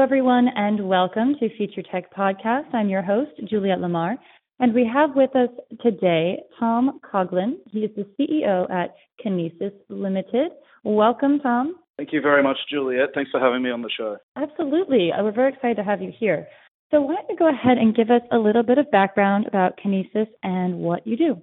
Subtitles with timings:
[0.00, 2.72] Hello, everyone, and welcome to Future Tech Podcast.
[2.72, 4.16] I'm your host, Juliette Lamar,
[4.58, 5.50] and we have with us
[5.82, 7.56] today Tom Coughlin.
[7.70, 10.52] He is the CEO at Kinesis Limited.
[10.84, 11.76] Welcome, Tom.
[11.98, 13.10] Thank you very much, Juliette.
[13.14, 14.16] Thanks for having me on the show.
[14.36, 15.12] Absolutely.
[15.12, 16.46] Uh, we're very excited to have you here.
[16.90, 19.78] So, why don't you go ahead and give us a little bit of background about
[19.84, 21.42] Kinesis and what you do?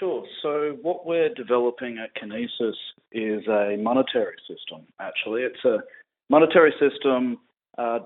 [0.00, 0.24] Sure.
[0.42, 2.74] So, what we're developing at Kinesis
[3.12, 5.42] is a monetary system, actually.
[5.42, 5.78] It's a
[6.28, 7.38] monetary system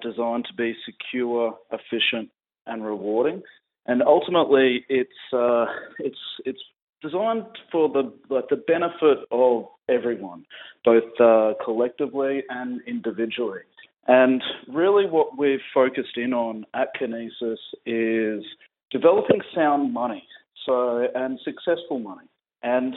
[0.03, 2.31] designed to be secure, efficient,
[2.67, 3.43] and rewarding.
[3.87, 5.67] And ultimately, it's uh,
[5.99, 6.63] it's it's
[7.02, 10.45] designed for the like the benefit of everyone,
[10.85, 13.60] both uh, collectively and individually.
[14.07, 18.45] And really, what we've focused in on at Kinesis is
[18.91, 20.25] developing sound money,
[20.66, 22.27] so and successful money.
[22.63, 22.95] And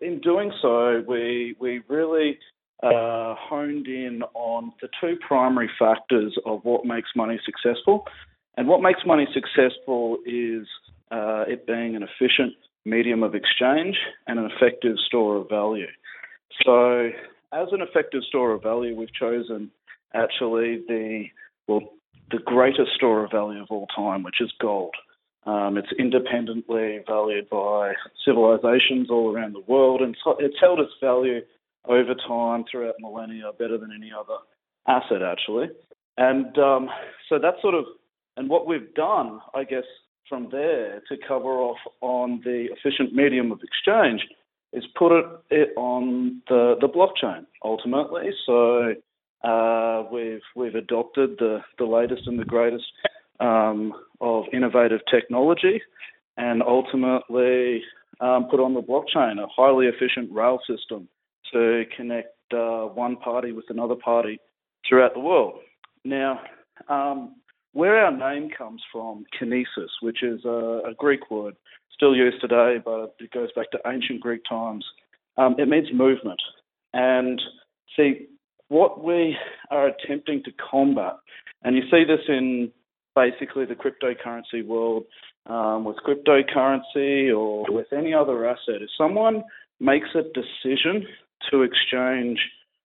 [0.00, 2.38] in doing so, we we really
[2.82, 8.06] uh, honed in on the two primary factors of what makes money successful.
[8.56, 10.66] And what makes money successful is
[11.10, 12.54] uh, it being an efficient
[12.84, 15.86] medium of exchange and an effective store of value.
[16.64, 17.10] So,
[17.52, 19.70] as an effective store of value, we've chosen
[20.14, 21.26] actually the
[21.66, 21.92] well
[22.30, 24.94] the greatest store of value of all time, which is gold.
[25.46, 31.40] Um, it's independently valued by civilizations all around the world, and it's held its value
[31.84, 34.38] over time throughout millennia better than any other
[34.86, 35.68] asset actually.
[36.16, 36.88] And um,
[37.28, 37.84] so that's sort of
[38.36, 39.84] and what we've done, I guess,
[40.28, 44.20] from there to cover off on the efficient medium of exchange
[44.72, 48.30] is put it, it on the, the blockchain ultimately.
[48.46, 48.94] So
[49.42, 52.84] uh, we've we've adopted the, the latest and the greatest
[53.40, 55.80] um, of innovative technology,
[56.36, 57.82] and ultimately
[58.20, 61.08] um, put on the blockchain a highly efficient rail system
[61.52, 64.40] to connect uh, one party with another party
[64.88, 65.60] throughout the world.
[66.04, 66.40] Now,
[66.88, 67.36] um,
[67.72, 71.54] where our name comes from, kinesis, which is a, a, Greek word,
[71.92, 74.84] still used today, but it goes back to ancient Greek times.
[75.36, 76.40] Um, it means movement.
[76.92, 77.40] And
[77.96, 78.26] see,
[78.68, 79.36] what we
[79.70, 81.16] are attempting to combat,
[81.62, 82.70] and you see this in
[83.14, 85.04] basically the cryptocurrency world,
[85.46, 89.42] um, with cryptocurrency or with any other asset, if someone
[89.80, 91.06] makes a decision
[91.50, 92.38] to exchange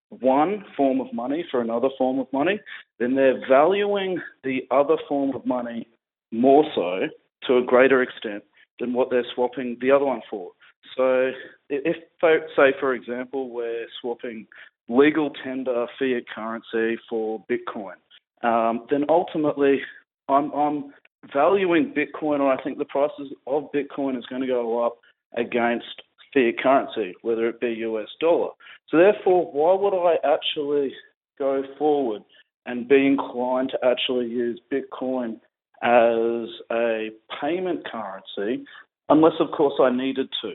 [0.09, 2.59] one form of money for another form of money,
[2.99, 5.87] then they're valuing the other form of money
[6.31, 7.07] more so
[7.47, 8.43] to a greater extent
[8.79, 10.51] than what they're swapping the other one for.
[10.95, 11.31] So,
[11.69, 14.47] if, say, for example, we're swapping
[14.87, 17.95] legal tender fiat currency for Bitcoin,
[18.43, 19.81] um, then ultimately
[20.27, 20.93] I'm, I'm
[21.31, 24.97] valuing Bitcoin, or I think the prices of Bitcoin is going to go up
[25.35, 26.01] against
[26.33, 28.49] fiat currency, whether it be US dollar.
[28.89, 30.93] So therefore, why would I actually
[31.37, 32.23] go forward
[32.65, 35.39] and be inclined to actually use Bitcoin
[35.81, 37.09] as a
[37.41, 38.63] payment currency,
[39.09, 40.49] unless of course I needed to.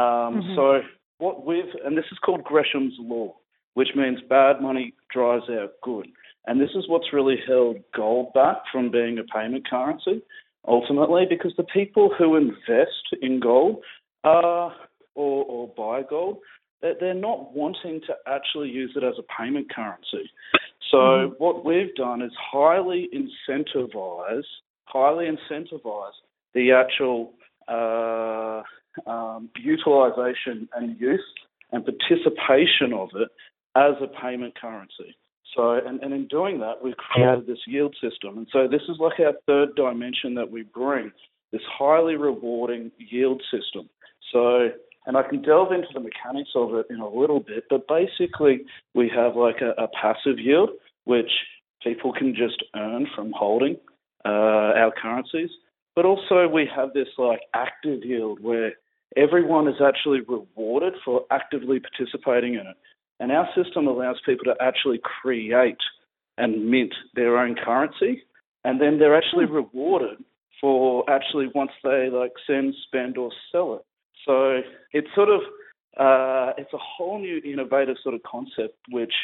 [0.00, 0.54] Um, mm-hmm.
[0.54, 0.80] So
[1.18, 3.34] what we've and this is called Gresham's law,
[3.74, 6.08] which means bad money drives out good.
[6.46, 10.22] And this is what's really held gold back from being a payment currency
[10.68, 13.82] ultimately, because the people who invest in gold
[14.24, 14.74] are
[15.16, 16.38] or, or buy gold,
[16.80, 20.30] they're not wanting to actually use it as a payment currency.
[20.90, 21.34] So mm-hmm.
[21.38, 24.44] what we've done is highly incentivize,
[24.84, 26.12] highly incentivize
[26.54, 27.32] the actual
[27.68, 28.62] uh,
[29.10, 31.24] um, utilization and use
[31.72, 33.28] and participation of it
[33.74, 35.16] as a payment currency.
[35.56, 38.36] So, and, and in doing that, we've created this yield system.
[38.38, 41.10] And so this is like our third dimension that we bring,
[41.52, 43.88] this highly rewarding yield system.
[44.32, 44.68] So
[45.06, 48.64] and I can delve into the mechanics of it in a little bit, but basically
[48.94, 50.70] we have like a, a passive yield,
[51.04, 51.30] which
[51.82, 53.76] people can just earn from holding
[54.24, 55.50] uh, our currencies.
[55.94, 58.72] But also we have this like active yield where
[59.16, 62.76] everyone is actually rewarded for actively participating in it.
[63.20, 65.78] And our system allows people to actually create
[66.36, 68.22] and mint their own currency,
[68.64, 69.54] and then they're actually hmm.
[69.54, 70.18] rewarded
[70.60, 73.84] for actually once they like send, spend, or sell it.
[74.26, 74.60] So
[74.92, 75.40] it's sort of
[75.98, 79.14] uh, it's a whole new innovative sort of concept which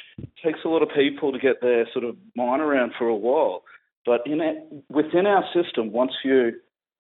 [0.43, 3.63] takes a lot of people to get their sort of mind around for a while.
[4.07, 4.57] But in it,
[4.89, 6.53] within our system, once you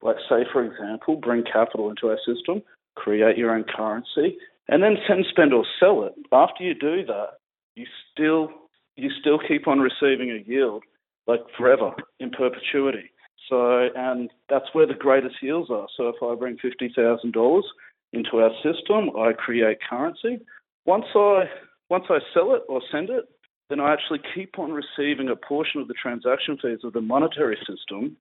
[0.02, 2.62] like say for example, bring capital into our system,
[2.96, 4.36] create your own currency,
[4.68, 6.12] and then send, spend, or sell it.
[6.32, 7.38] After you do that,
[7.74, 8.50] you still
[8.96, 10.82] you still keep on receiving a yield
[11.26, 13.10] like forever in perpetuity.
[13.48, 15.86] So, and that's where the greatest yields are.
[15.96, 17.64] So, if I bring fifty thousand dollars
[18.12, 20.40] into our system, I create currency.
[20.84, 21.44] Once I
[21.88, 23.24] once I sell it or send it,
[23.68, 27.58] then I actually keep on receiving a portion of the transaction fees of the monetary
[27.66, 28.16] system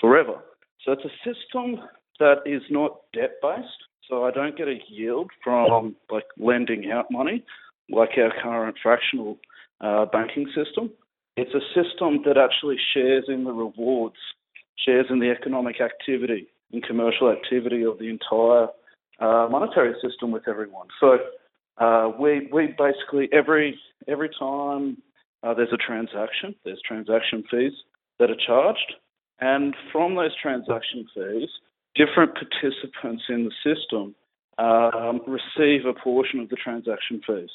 [0.00, 0.40] forever.
[0.84, 1.80] So it's a system
[2.18, 3.68] that is not debt based.
[4.08, 7.44] So I don't get a yield from like lending out money
[7.90, 9.38] like our current fractional
[9.80, 10.90] uh, banking system.
[11.36, 14.16] It's a system that actually shares in the rewards,
[14.84, 18.68] shares in the economic activity and commercial activity of the entire
[19.20, 20.88] uh, monetary system with everyone.
[21.00, 21.18] So
[21.78, 23.78] uh, we we basically every
[24.08, 24.98] every time
[25.42, 27.72] uh, there's a transaction, there's transaction fees
[28.18, 28.94] that are charged,
[29.40, 31.48] and from those transaction fees,
[31.94, 34.14] different participants in the system
[34.58, 37.50] um, receive a portion of the transaction fees.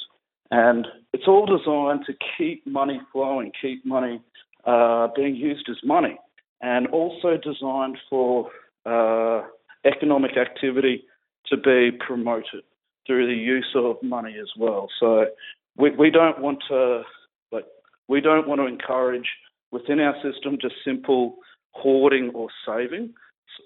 [0.51, 4.21] And it's all designed to keep money flowing, keep money
[4.65, 6.17] uh, being used as money,
[6.61, 8.49] and also designed for
[8.85, 9.43] uh,
[9.85, 11.05] economic activity
[11.49, 12.63] to be promoted
[13.05, 14.87] through the use of money as well.
[14.99, 15.25] So
[15.77, 17.03] we, we don't want to
[17.51, 17.65] like
[18.07, 19.27] we don't want to encourage
[19.71, 21.37] within our system just simple
[21.71, 23.13] hoarding or saving.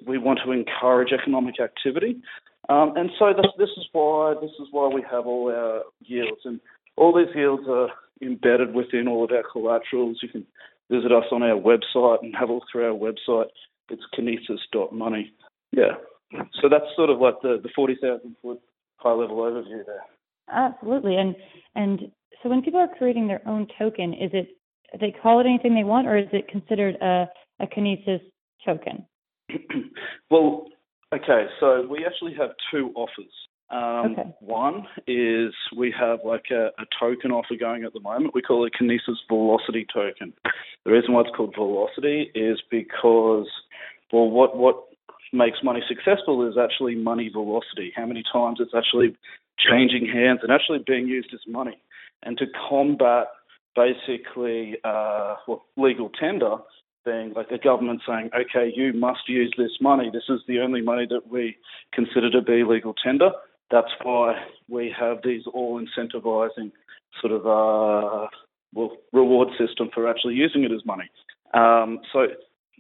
[0.08, 2.22] We want to encourage economic activity,
[2.70, 6.42] um, and so this, this is why this is why we have all our yields,
[6.46, 6.60] and
[6.96, 7.90] all these yields are
[8.22, 10.20] embedded within all of our collaterals.
[10.22, 10.46] You can
[10.90, 13.48] visit us on our website and have a look through our website.
[13.90, 15.34] It's kinesis.money.
[15.72, 15.96] Yeah.
[16.62, 18.60] So that's sort of like the, the 40,000 foot
[18.98, 20.04] high level overview there.
[20.52, 21.16] Absolutely.
[21.16, 21.36] And
[21.76, 24.50] and so when people are creating their own token, is it
[25.00, 27.28] they call it anything they want or is it considered a,
[27.60, 28.22] a Kinesis
[28.66, 29.06] token?
[30.30, 30.68] well,
[31.14, 33.32] okay, so we actually have two offers.
[33.70, 34.36] Um, okay.
[34.40, 38.36] One is we have like a, a, token offer going at the moment.
[38.36, 40.34] We call it Kinesis Velocity Token.
[40.86, 43.48] The reason why it's called Velocity is because,
[44.12, 44.84] well, what what
[45.34, 47.92] makes money successful is actually money velocity.
[47.96, 49.16] How many times it's actually
[49.58, 51.78] changing hands and actually being used as money.
[52.24, 53.28] And to combat
[53.76, 56.58] basically uh, well, legal tender,
[57.06, 60.10] being like the government saying, okay, you must use this money.
[60.12, 61.58] This is the only money that we
[61.94, 63.32] consider to be legal tender.
[63.72, 64.36] That's why
[64.70, 66.72] we have these all incentivizing
[67.20, 68.28] sort of uh,
[68.74, 71.10] well, reward system for actually using it as money.
[71.54, 72.28] Um, so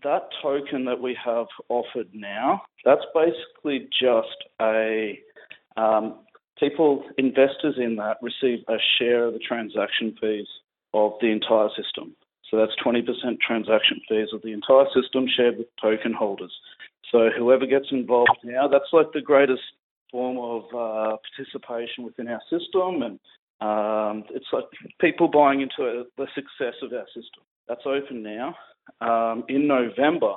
[0.03, 5.19] that token that we have offered now, that's basically just a
[5.77, 6.19] um,
[6.59, 10.47] people, investors in that receive a share of the transaction fees
[10.94, 12.15] of the entire system.
[12.50, 13.03] So that's 20%
[13.39, 16.53] transaction fees of the entire system shared with token holders.
[17.11, 19.61] So whoever gets involved now, that's like the greatest
[20.11, 23.19] form of uh, participation within our system, and
[23.61, 24.65] um, it's like
[25.00, 27.44] people buying into the success of our system.
[27.68, 28.56] That's open now
[29.01, 30.33] um, in November,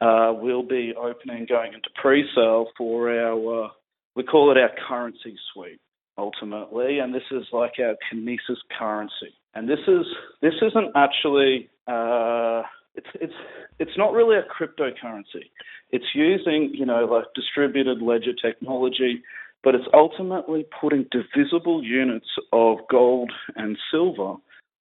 [0.00, 3.68] uh, we'll be opening, going into pre-sale for our, uh,
[4.14, 5.80] we call it our currency suite
[6.18, 9.34] ultimately, and this is like our Kinesis currency.
[9.54, 10.04] And this is
[10.42, 12.62] this isn't actually uh,
[12.94, 13.32] it's it's
[13.78, 15.48] it's not really a cryptocurrency.
[15.90, 19.22] It's using you know like distributed ledger technology,
[19.64, 24.34] but it's ultimately putting divisible units of gold and silver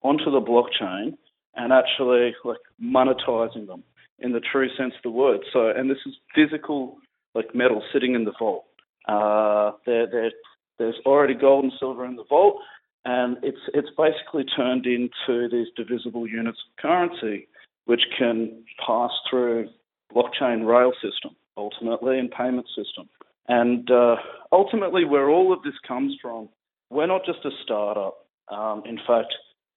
[0.04, 1.18] onto the blockchain
[1.56, 3.84] and actually like monetizing them
[4.20, 5.42] in the true sense of the word.
[5.52, 6.98] So, and this is physical
[7.34, 8.66] like metal sitting in the vault.
[9.08, 10.32] Uh, there, there,
[10.80, 12.58] there's already gold and silver in the vault,
[13.04, 17.48] and it's it's basically turned into these divisible units of currency,
[17.86, 19.70] which can pass through
[20.14, 23.10] blockchain rail system ultimately and payment system.
[23.48, 24.16] And uh,
[24.52, 26.50] ultimately, where all of this comes from,
[26.90, 28.26] we're not just a startup.
[28.50, 29.34] Um, in fact,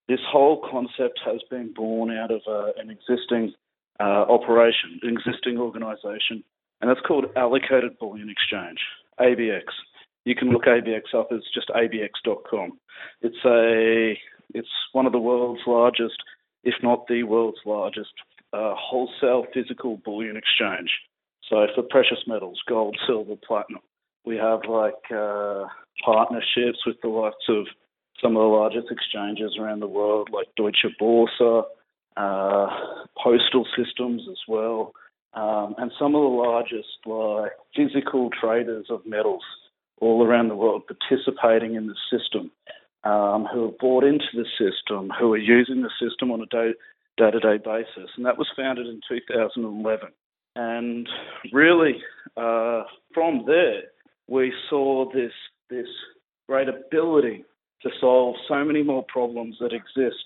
[0.08, 3.52] this whole concept has been born out of uh, an existing
[4.00, 6.42] uh, operation, an existing organisation,
[6.80, 8.78] and that's called Allocated Bullion Exchange,
[9.20, 9.64] ABX.
[10.24, 12.78] You can look ABX up as just abx.com.
[13.22, 14.18] It's a
[14.54, 16.16] it's one of the world's largest,
[16.64, 18.12] if not the world's largest,
[18.52, 20.90] uh, wholesale physical bullion exchange.
[21.48, 23.82] So for precious metals, gold, silver, platinum,
[24.24, 25.64] we have like uh,
[26.04, 27.66] partnerships with the likes of
[28.22, 31.64] some of the largest exchanges around the world, like Deutsche Börse,
[32.16, 32.66] uh,
[33.22, 34.92] postal systems as well,
[35.34, 39.42] um, and some of the largest like physical traders of metals
[40.00, 42.50] all around the world participating in the system,
[43.04, 46.72] um, who have bought into the system, who are using the system on a day
[47.18, 50.08] to day basis, and that was founded in 2011.
[50.56, 51.08] And
[51.52, 52.02] really,
[52.36, 52.84] uh,
[53.14, 53.82] from there,
[54.28, 55.32] we saw this
[55.70, 55.86] this
[56.48, 57.44] great ability
[57.82, 60.24] to solve so many more problems that exist,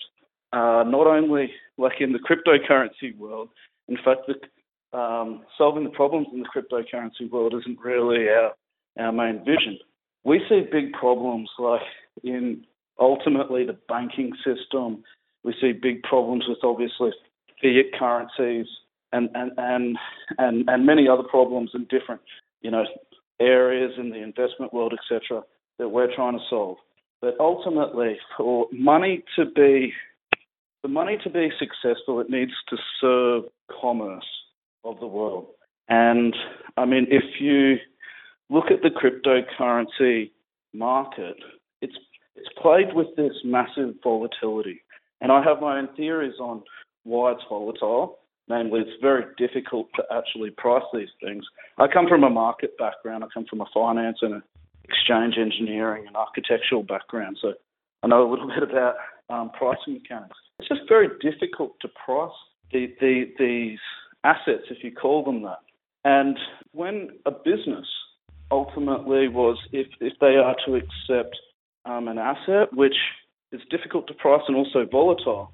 [0.53, 3.49] uh, not only like in the cryptocurrency world.
[3.89, 8.53] In fact, the, um, solving the problems in the cryptocurrency world isn't really our
[8.99, 9.79] our main vision.
[10.25, 11.81] We see big problems like
[12.23, 12.65] in
[13.01, 15.03] ultimately the banking system.
[15.45, 17.11] We see big problems with obviously
[17.63, 18.67] fiat currencies
[19.13, 19.97] and and and
[20.39, 22.21] and, and many other problems in different
[22.61, 22.85] you know
[23.41, 25.43] areas in the investment world, etc.,
[25.79, 26.77] that we're trying to solve.
[27.23, 29.93] But ultimately, for money to be
[30.83, 33.45] for money to be successful, it needs to serve
[33.81, 34.26] commerce
[34.85, 35.47] of the world.
[35.88, 36.35] And
[36.76, 37.76] I mean, if you
[38.50, 40.33] look at the cryptocurrency
[40.75, 41.37] market,
[41.81, 41.95] it's
[42.35, 44.83] it's played with this massive volatility.
[45.21, 46.64] And I have my own theories on
[47.05, 48.19] why it's volatile.
[48.49, 51.45] Namely, it's very difficult to actually price these things.
[51.79, 53.23] I come from a market background.
[53.23, 54.43] I come from a finance and a
[54.93, 57.55] exchange engineering and architectural background, so
[58.03, 58.97] I know a little bit about
[59.29, 60.37] um, pricing mechanics.
[60.59, 62.31] It's just very difficult to price
[62.73, 63.79] the, the, these
[64.25, 65.59] assets, if you call them that.
[66.05, 66.39] And
[66.73, 67.87] when a business
[68.51, 71.37] ultimately was, if, if they are to accept
[71.85, 72.97] um, an asset which
[73.51, 75.53] is difficult to price and also volatile,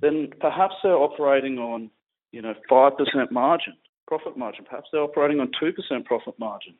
[0.00, 1.90] then perhaps they're operating on,
[2.32, 3.74] you know, 5% margin,
[4.06, 4.64] profit margin.
[4.68, 6.74] Perhaps they're operating on 2% profit margin.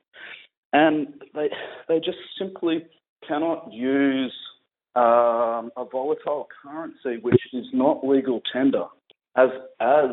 [0.73, 1.51] And they,
[1.89, 2.87] they just simply
[3.27, 4.33] cannot use
[4.95, 8.85] um, a volatile currency which is not legal tender
[9.37, 9.49] as,
[9.81, 10.11] as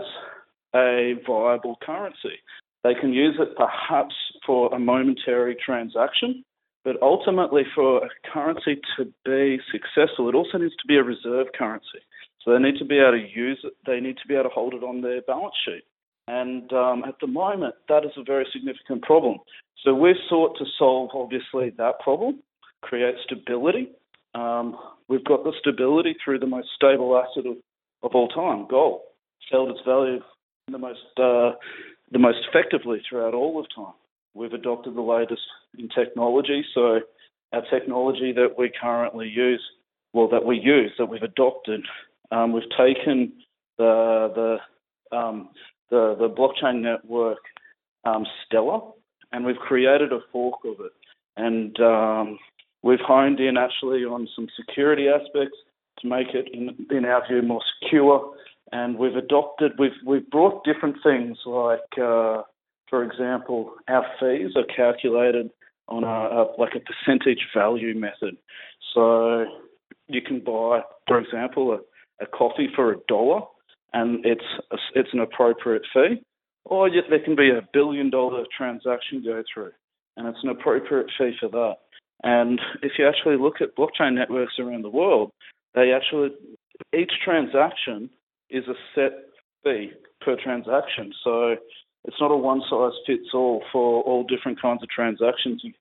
[0.75, 2.39] a viable currency.
[2.83, 6.45] They can use it perhaps for a momentary transaction,
[6.85, 11.47] but ultimately, for a currency to be successful, it also needs to be a reserve
[11.57, 11.99] currency.
[12.43, 13.73] So they need to be able to use it.
[13.85, 15.83] They need to be able to hold it on their balance sheet.
[16.29, 19.37] And um, at the moment, that is a very significant problem.
[19.83, 22.41] So we've sought to solve, obviously, that problem,
[22.83, 23.89] create stability.
[24.35, 27.57] Um, we've got the stability through the most stable asset of,
[28.03, 29.01] of all time, gold.
[29.41, 30.19] It's held its value
[30.71, 31.57] the most uh,
[32.11, 33.95] the most effectively throughout all of time.
[34.35, 35.41] We've adopted the latest
[35.79, 36.99] in technology, so
[37.53, 39.63] our technology that we currently use,
[40.13, 41.81] well, that we use, that we've adopted,
[42.31, 43.33] um, we've taken
[43.79, 44.59] the
[45.11, 45.49] the um,
[45.89, 47.39] the, the blockchain network
[48.05, 48.79] um, Stellar,
[49.31, 50.91] and we've created a fork of it,
[51.37, 52.39] and um,
[52.81, 55.57] we've honed in actually on some security aspects
[55.99, 58.33] to make it, in, in our view, more secure.
[58.71, 62.43] And we've adopted, we've we've brought different things like, uh,
[62.89, 65.49] for example, our fees are calculated
[65.87, 68.37] on a, a like a percentage value method.
[68.93, 69.45] So
[70.07, 73.41] you can buy, for example, a, a coffee for a dollar,
[73.93, 74.43] and it's
[74.95, 76.21] it's an appropriate fee,
[76.65, 79.71] or yet there can be a billion dollar transaction go through,
[80.17, 81.75] and it's an appropriate fee for that.
[82.23, 85.31] And if you actually look at blockchain networks around the world,
[85.73, 86.31] they actually
[86.93, 88.09] each transaction
[88.49, 89.11] is a set
[89.63, 89.91] fee
[90.21, 91.13] per transaction.
[91.23, 91.55] So
[92.05, 95.61] it's not a one size fits all for all different kinds of transactions.
[95.63, 95.73] You,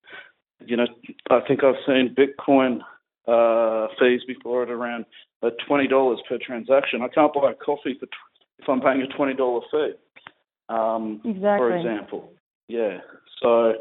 [0.64, 0.86] you know,
[1.30, 2.80] I think I've seen Bitcoin
[3.26, 5.04] uh, fees before at around
[5.42, 7.02] uh, twenty dollars per transaction.
[7.02, 8.12] I can't buy a coffee for t-
[8.58, 9.92] if I'm paying a twenty dollar fee.
[10.68, 11.58] Um, exactly.
[11.58, 12.32] For example,
[12.68, 12.98] yeah.
[13.42, 13.72] So,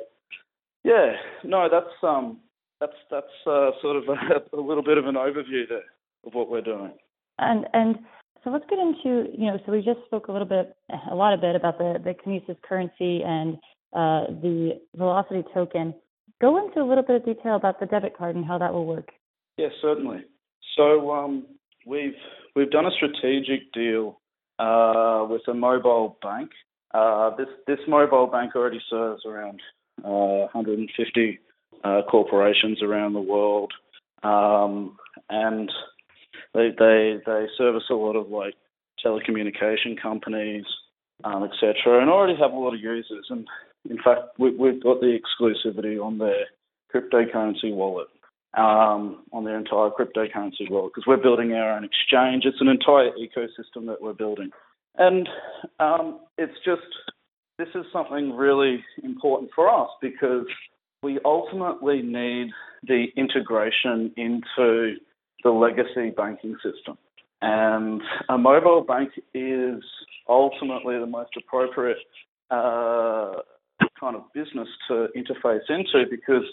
[0.83, 2.39] yeah, no, that's um,
[2.79, 5.83] that's that's uh, sort of a, a little bit of an overview there
[6.25, 6.93] of what we're doing.
[7.39, 7.97] And and
[8.43, 10.75] so let's get into, you know, so we just spoke a little bit,
[11.11, 13.55] a lot of bit about the, the Kinesis currency and
[13.93, 15.93] uh, the Velocity token.
[16.39, 18.85] Go into a little bit of detail about the debit card and how that will
[18.85, 19.09] work.
[19.57, 20.23] Yes, certainly.
[20.75, 21.45] So um,
[21.85, 22.15] we've
[22.55, 24.19] we've done a strategic deal
[24.59, 26.51] uh, with a mobile bank.
[26.93, 29.61] Uh, this this mobile bank already serves around
[30.03, 31.39] uh, 150
[31.83, 33.73] uh, corporations around the world,
[34.23, 34.97] um,
[35.29, 35.71] and
[36.53, 38.55] they they they service a lot of like
[39.05, 40.65] telecommunication companies,
[41.23, 43.27] um, etc., and already have a lot of users.
[43.29, 43.47] And
[43.89, 46.45] in fact, we, we've got the exclusivity on their
[46.93, 48.07] cryptocurrency wallet,
[48.55, 52.43] um, on their entire cryptocurrency world because we're building our own exchange.
[52.45, 54.51] It's an entire ecosystem that we're building,
[54.95, 55.27] and
[55.79, 56.81] um, it's just
[57.57, 60.45] this is something really important for us because
[61.03, 62.51] we ultimately need
[62.83, 64.95] the integration into
[65.43, 66.97] the legacy banking system.
[67.41, 69.83] And a mobile bank is
[70.27, 71.97] ultimately the most appropriate
[72.49, 73.33] uh,
[73.99, 76.43] kind of business to interface into because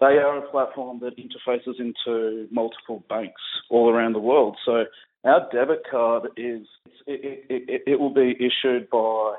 [0.00, 4.56] they are a platform that interfaces into multiple banks all around the world.
[4.64, 4.84] So
[5.24, 6.66] our debit card is
[7.06, 9.34] it, it, it, it will be issued by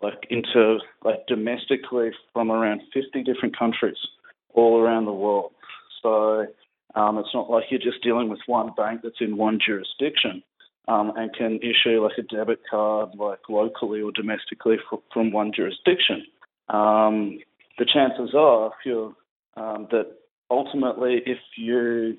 [0.00, 3.96] like into like domestically from around 50 different countries
[4.54, 5.52] all around the world.
[6.02, 6.46] So
[6.94, 10.42] um, it's not like you're just dealing with one bank that's in one jurisdiction
[10.88, 14.76] um, and can issue like a debit card like locally or domestically
[15.12, 16.24] from one jurisdiction.
[16.68, 17.38] Um,
[17.78, 19.14] the chances are, if you're
[19.56, 20.06] um, that
[20.50, 22.16] ultimately, if you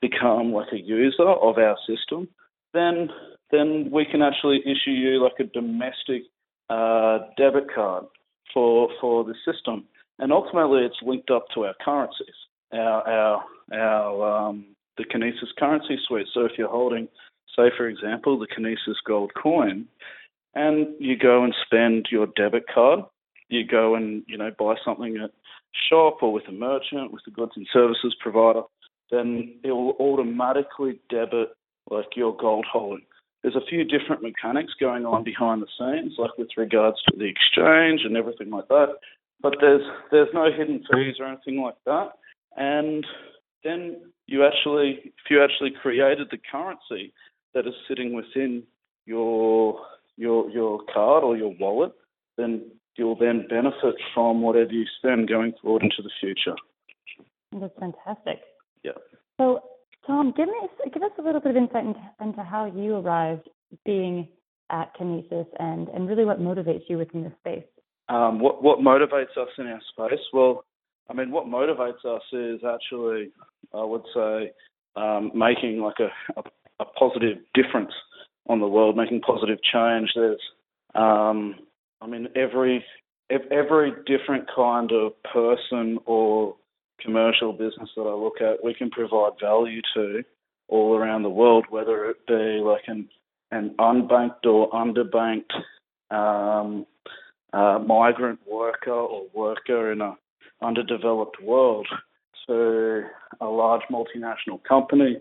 [0.00, 2.28] become like a user of our system,
[2.72, 3.08] then
[3.50, 6.22] then we can actually issue you like a domestic
[6.68, 8.04] uh, debit card
[8.52, 9.84] for for the system,
[10.18, 12.34] and ultimately it's linked up to our currencies,
[12.72, 14.66] our our our um,
[14.96, 16.26] the Kinesis currency suite.
[16.32, 17.08] So if you're holding,
[17.54, 19.86] say for example, the Kinesis Gold coin,
[20.54, 23.00] and you go and spend your debit card,
[23.48, 25.30] you go and you know buy something at
[25.88, 28.62] shop or with a merchant, with a goods and services provider,
[29.10, 31.50] then it will automatically debit
[31.90, 33.02] like your gold holding
[33.46, 37.26] there's a few different mechanics going on behind the scenes, like with regards to the
[37.26, 38.96] exchange and everything like that.
[39.40, 42.14] But there's there's no hidden fees or anything like that.
[42.56, 43.06] And
[43.62, 47.12] then you actually, if you actually created the currency
[47.54, 48.64] that is sitting within
[49.04, 49.78] your
[50.16, 51.92] your your card or your wallet,
[52.36, 52.62] then
[52.96, 56.56] you'll then benefit from whatever you spend going forward into the future.
[57.52, 58.40] That's fantastic.
[58.82, 58.92] Yeah.
[59.38, 59.60] So
[60.06, 60.54] Tom, give me
[60.92, 63.48] give us a little bit of insight into, into how you arrived
[63.84, 64.28] being
[64.70, 67.64] at Kinesis and, and really what motivates you within this space.
[68.08, 70.20] Um, what what motivates us in our space?
[70.32, 70.64] Well,
[71.10, 73.32] I mean, what motivates us is actually,
[73.74, 74.52] I would say,
[74.96, 76.44] um, making like a, a,
[76.80, 77.92] a, positive difference
[78.48, 80.10] on the world, making positive change.
[80.14, 80.40] There's,
[80.94, 81.56] um,
[82.00, 82.84] I mean, every
[83.30, 86.56] every different kind of person or
[87.00, 90.22] commercial business that I look at, we can provide value to
[90.68, 93.08] all around the world, whether it be like an
[93.50, 95.52] an unbanked or underbanked
[96.10, 96.86] um,
[97.52, 100.16] uh, migrant worker or worker in a
[100.62, 101.86] underdeveloped world,
[102.46, 103.02] to
[103.40, 105.18] a large multinational company,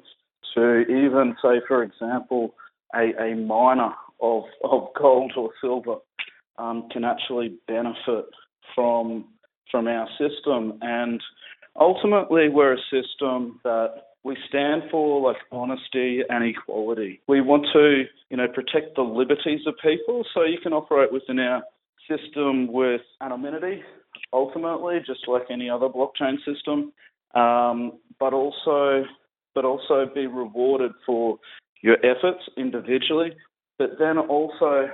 [0.54, 2.56] to even say, for example,
[2.96, 5.98] a, a miner of, of gold or silver
[6.58, 8.26] um, can actually benefit
[8.74, 9.26] from
[9.72, 11.22] from our system and
[11.80, 13.90] Ultimately, we're a system that
[14.24, 17.22] we stand for like honesty and equality.
[17.28, 21.38] We want to, you know, protect the liberties of people so you can operate within
[21.40, 21.64] our
[22.10, 23.84] system with anonymity,
[24.32, 26.94] ultimately, just like any other blockchain system,
[27.36, 29.04] um, but also
[29.54, 31.38] but also be rewarded for
[31.82, 33.32] your efforts individually.
[33.78, 34.90] But then also,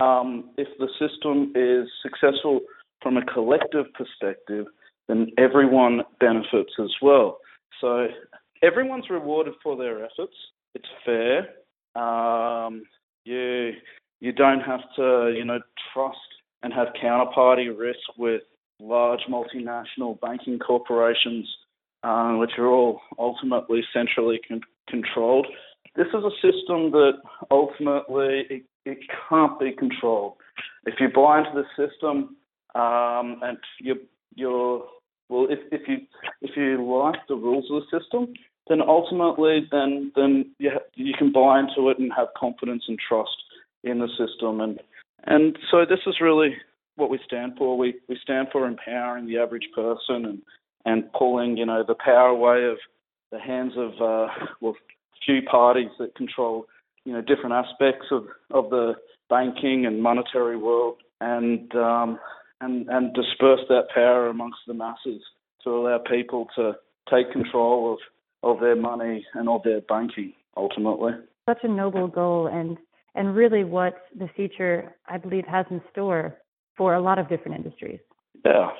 [0.00, 2.60] um, if the system is successful
[3.02, 4.66] from a collective perspective,
[5.08, 7.38] then everyone benefits as well.
[7.80, 8.08] So
[8.62, 10.34] everyone's rewarded for their efforts.
[10.74, 11.50] It's fair.
[12.00, 12.82] Um,
[13.24, 13.72] you
[14.20, 15.60] you don't have to you know
[15.92, 16.18] trust
[16.62, 18.42] and have counterparty risk with
[18.80, 21.48] large multinational banking corporations,
[22.02, 25.46] uh, which are all ultimately centrally con- controlled.
[25.94, 27.12] This is a system that
[27.50, 30.34] ultimately it, can't be controlled.
[30.86, 32.36] If you buy into the system
[32.74, 33.96] um, and you
[34.34, 34.84] you're
[35.28, 35.98] well, if, if you
[36.42, 38.34] if you like the rules of the system,
[38.68, 42.98] then ultimately then then you ha- you can buy into it and have confidence and
[42.98, 43.36] trust
[43.82, 44.80] in the system and
[45.26, 46.56] and so this is really
[46.96, 47.76] what we stand for.
[47.76, 50.42] We we stand for empowering the average person and
[50.84, 52.78] and pulling you know the power away of
[53.32, 54.28] the hands of uh,
[54.60, 54.76] well
[55.24, 56.66] few parties that control
[57.04, 58.94] you know different aspects of of the
[59.28, 62.18] banking and monetary world and um,
[62.60, 65.22] and, and disperse that power amongst the masses
[65.62, 66.72] to allow people to
[67.10, 67.98] take control of,
[68.54, 71.12] of their money and of their banking ultimately.
[71.48, 72.78] Such a noble goal and
[73.14, 76.36] and really what the future I believe has in store
[76.76, 78.00] for a lot of different industries.
[78.44, 78.70] Yeah,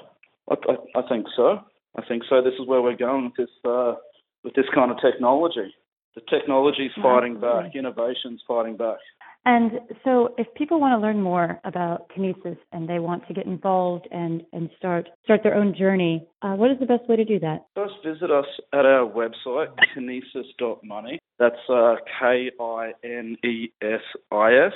[0.50, 1.60] I, I, I think so.
[1.96, 2.42] I think so.
[2.42, 3.94] This is where we're going with this uh,
[4.42, 5.74] with this kind of technology.
[6.14, 8.98] The technology's fighting back, innovation's fighting back.
[9.46, 9.72] And
[10.05, 14.09] so, if people want to learn more about Kinesis and they want to get involved
[14.11, 17.38] and, and start start their own journey, uh, what is the best way to do
[17.40, 17.66] that?
[17.74, 21.18] First, visit us at our website, kinesis.money.
[21.38, 24.00] That's uh, K I N E S
[24.31, 24.72] I S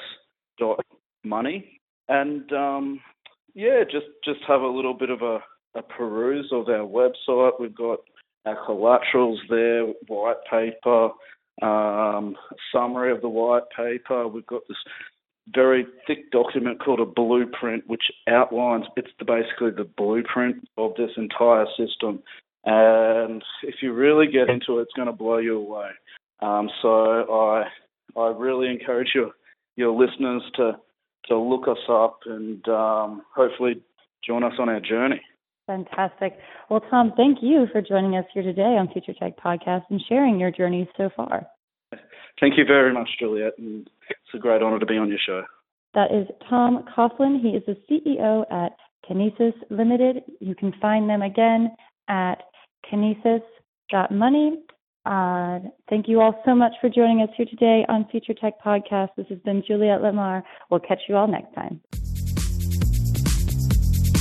[0.58, 0.84] dot
[1.24, 1.80] money.
[2.08, 3.00] And um,
[3.54, 5.38] yeah, just just have a little bit of a,
[5.74, 7.58] a peruse of our website.
[7.58, 8.00] We've got
[8.44, 11.10] our collaterals there, white paper,
[11.62, 12.36] um,
[12.72, 14.28] summary of the white paper.
[14.28, 14.78] We've got this
[15.54, 21.10] very thick document called a blueprint, which outlines it's the, basically the blueprint of this
[21.16, 22.22] entire system.
[22.64, 25.90] And if you really get into it, it's going to blow you away.
[26.40, 27.64] Um, so I
[28.16, 29.30] I really encourage your
[29.76, 30.78] your listeners to
[31.26, 33.82] to look us up and um, hopefully
[34.26, 35.20] join us on our journey.
[35.68, 36.38] Fantastic.
[36.70, 40.40] Well, Tom, thank you for joining us here today on Future Tech Podcast and sharing
[40.40, 41.46] your journey so far.
[42.40, 45.42] Thank you very much, Juliet, and it's a great honor to be on your show.
[45.92, 47.42] That is Tom Coughlin.
[47.42, 48.76] He is the CEO at
[49.08, 50.22] Kinesis Limited.
[50.40, 51.76] You can find them again
[52.08, 52.36] at
[52.90, 54.62] kinesis.money.
[55.04, 55.58] Uh,
[55.90, 59.10] thank you all so much for joining us here today on Future Tech Podcast.
[59.18, 60.42] This has been Juliet Lamar.
[60.70, 61.82] We'll catch you all next time.